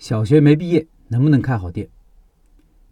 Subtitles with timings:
[0.00, 1.86] 小学没毕业能不能开好店？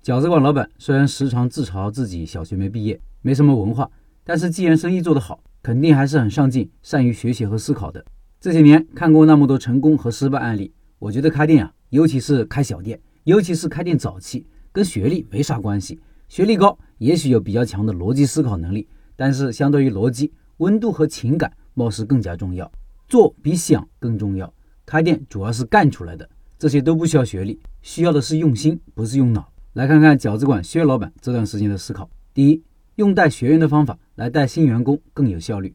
[0.04, 3.90] 饺子馆老板虽然时常自嘲自己小学没毕业，没什么文化，
[4.24, 8.04] 但是既然生意做得好，肯定还是很上进、善于学习和思考的。
[8.38, 15.98] 这些年看过那么多成功和失败案例，我觉得开店啊，尤其是开小店，尤其是开店早期，跟学历没啥关系。
[16.28, 18.86] 学历高也许有比较强的逻辑思考能力，
[19.16, 22.70] 但是相对于逻辑，温度和情感貌似更加重要，
[23.08, 24.52] 做比想更重要。
[24.84, 26.28] 开店主要是干出来的。
[26.58, 29.48] 这些都不需要学历，需要的是用心，不是用脑。
[29.74, 32.60] 来看看饺子馆薛老板这段时间的思考：第一，
[32.96, 35.72] 用带学员的方法来带新员工更有效率。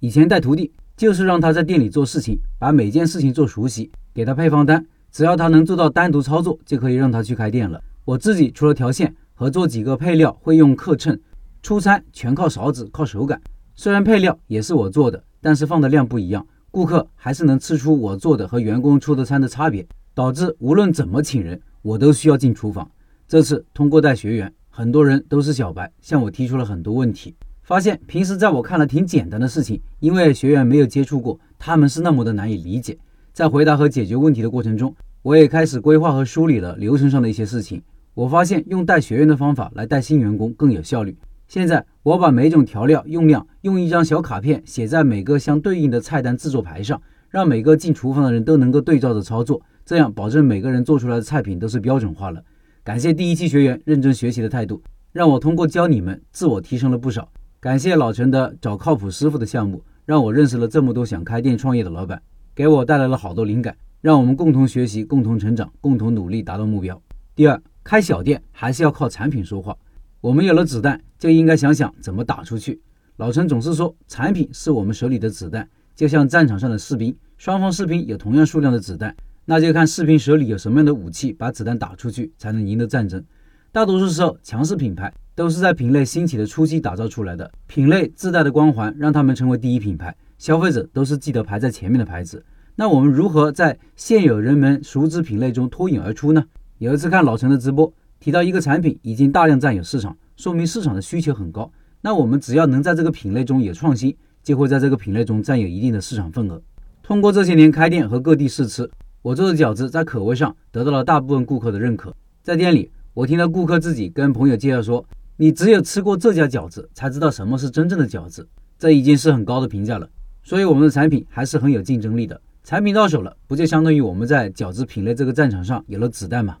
[0.00, 7.82] 以前带徒弟就是让他在店里做事情，把每件事情做熟悉，给他配方单，只要他能做到单独操作，就可以让他去开店了。
[8.04, 11.18] 我自己除了调线和做几个配料会用克秤，
[11.62, 13.40] 出餐全靠勺子，靠手感。
[13.74, 19.86] 虽然配料也是我做的，但是放的量不一样，顾客还是能吃出我做的和员工出的餐的差别。
[20.16, 22.90] 导致无论怎么请人，我都需要进厨房。
[23.28, 27.34] 这次通过带学员，很多人都是小白，向我提出了很多问题。
[27.62, 32.96] 发现平时在我看来挺简单的事情，因为学员没有接触过，他们是那么的难以理解。
[33.34, 37.82] 在回答和解决问题的过程中，我也开始规划和梳理了流程上的一些事情。
[38.14, 41.14] 我发现用带学员的方法来带新员工更有效率。
[41.46, 49.60] 现在我把每种调料用量用一张小卡片写在每个相对应的菜单制作牌上，让每个进厨房的人都能够对照着操作。
[49.86, 52.42] 这样保证每个人做出来的菜品都是标准化了。
[52.82, 57.30] 感谢第一期学员认真学习的态度，让我通过教你们自我提升了不少。
[57.60, 62.20] 感谢老陈的找靠谱师傅的项目，让我认识了这么多想开店创业的老板，
[62.52, 63.76] 给我带来了好多灵感。
[64.00, 67.00] 让我们共同学习，共同成长，共同努力达到目标。
[67.36, 69.76] 第二，开小店还是要靠产品说话。
[70.20, 72.80] 我们有了子弹，就应该想想怎么打出去。
[73.18, 79.14] 老陈总是说，产品是我们手里的子弹，就像战场上的士兵，双方士兵有同样数量的子弹。
[79.48, 83.24] 那就看士兵手里有什么样的武器，把子弹打出去，才能赢得战争。
[83.70, 92.44] 大多数时候，强势品牌都是在品类兴起的初期打造出来的，品类自带的光环让他们成为第一品牌，消费者都是记得排在前面的牌子。
[92.74, 96.44] 那我们如何在现有人们熟知品类中脱颖而出呢？
[96.78, 101.70] 有一次看老陈的直播，提到一个产品已经大量占有市场，说明市场的需求很高。
[102.00, 106.60] 那我们只要能在这个品类中有创新，就会在这个品类中占有一定的市场份额。
[107.00, 108.90] 通过这些年开店和各地试吃。
[109.26, 112.14] 我做的饺子在口味上得到了大部分顾客的认可。
[112.44, 115.04] 在店里，我听到顾客自己跟朋友介绍说
[115.36, 118.46] ：“你只有吃过这家饺子，才知道什么是真正的饺子。”
[118.78, 120.08] 这已经是很高的评价了。
[120.44, 122.40] 所以我们的产品还是很有竞争力的。
[122.62, 126.56] 产品到手了，不就相当于我们在饺子品类这个战场上有了子弹吗？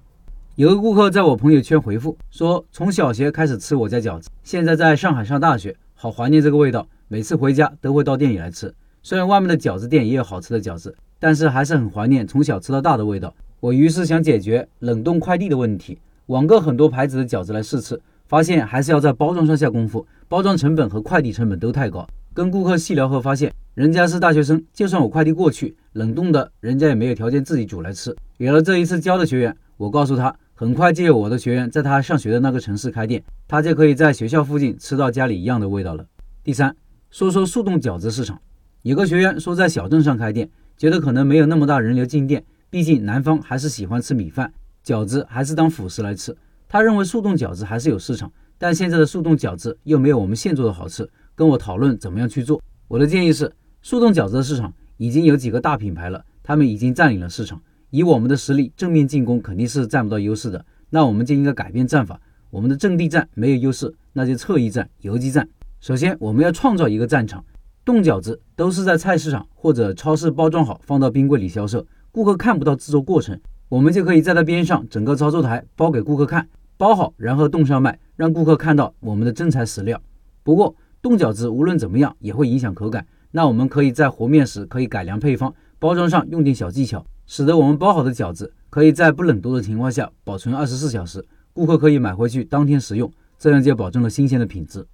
[0.56, 6.84] 有个顾客在我朋友圈回复说：“从小学开始吃我家饺子，现在在上海上大学，好怀念这个味道。
[7.06, 8.74] 每次回家都会到店里来吃。
[9.04, 13.34] 虽然外面的饺子店也有好吃的饺子。”但是还是很怀念从小吃到大的味道。
[13.60, 22.06] 我于是想解决冷冻快递的问题，网购很多牌子的饺子来试吃，发现还是要在包装上下功夫，包装成本和快递成本都太高。
[22.34, 28.14] 跟顾客细聊后发现，人家是大学生，就算我快递过去，冷冻的人家也没有条件自己煮来吃。
[28.36, 36.04] 有了这一次教的学员，我告诉他，很快就有我的学员在他上学的那个城市开店，他就可以在学校附近吃到家里一样的味道了。
[36.44, 36.76] 第三，
[37.10, 38.38] 说说速冻饺子市场，
[38.82, 40.50] 有个学员说在小镇上开店。
[40.76, 44.52] 觉得可能没有那么大人流进店，毕竟南方还是喜欢吃米饭，
[44.84, 46.36] 饺子还是当辅食来吃。
[46.68, 51.08] 他认为速冻饺子还是有市场，但现在的速冻饺子又没有我们现做的好吃。
[51.34, 52.62] 跟我讨论怎么样去做。
[52.88, 57.60] 我的建议是，速冻饺子的市场已经有几个大品牌了，他们已经占领了市场。
[57.90, 62.20] 以我们的实力正面进攻肯定是占不到优势的，那我们就应该改变战法。
[62.50, 65.48] 我们的阵地战没有优势，那就侧翼战、游击战。
[65.80, 67.44] 首先，我们要创造一个战场。
[67.86, 80.02] 冻饺子都是在菜市场或者超市包装好，放到冰柜里销售，顾客看不到制作过程，我们就可以在它边上整个操作台包给顾客看，包好然后冻上卖，让顾客看到我们的真材实料。
[80.42, 93.08] 不过冻饺子无论怎么样也会影响口感，那我们可以在和面时可以改良配方，包装上用点小技巧，使得我们包好的饺子可以在不冷冻的情况下保存二十四小时，顾客可以买回去当天食用，
[93.38, 94.84] 这样就保证了新鲜的品质。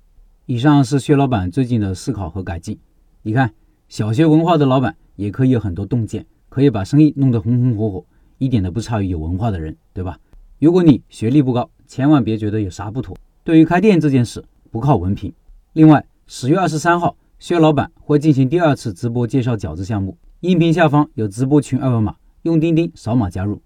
[0.47, 2.77] 以上是薛老板最近的思考和改进。
[3.23, 3.53] 你看，
[3.89, 8.05] 小学文化的老板也可以有很多洞见，可以把生意弄得红红火火，
[8.39, 10.19] 一点都不差于有文化的人，对吧？
[10.59, 13.17] 如果你学历不高，千万别觉得有啥不妥。
[13.44, 15.33] 对于开店这件事，不靠文凭。
[15.75, 23.62] 另外，十月二十三号，薛老板会进行第二次直播介绍饺子项目，音频下方有直播群二维码，用钉钉扫码加入。